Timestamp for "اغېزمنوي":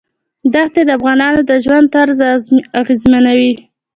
2.81-3.53